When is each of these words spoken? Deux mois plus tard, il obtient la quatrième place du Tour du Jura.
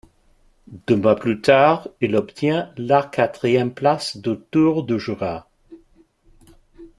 Deux 0.87 0.95
mois 0.95 1.15
plus 1.15 1.41
tard, 1.41 1.87
il 2.01 2.15
obtient 2.15 2.73
la 2.75 3.03
quatrième 3.03 3.71
place 3.71 4.17
du 4.17 4.31
Tour 4.49 4.81
du 4.83 4.99
Jura. 4.99 5.47